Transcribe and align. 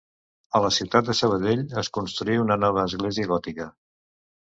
A 0.59 0.61
la 0.63 0.71
ciutat 0.77 1.09
de 1.11 1.15
Sabadell 1.19 1.63
es 1.83 1.91
construí 1.99 2.41
una 2.47 2.61
nova 2.65 2.85
església 2.91 3.33
gòtica. 3.37 3.73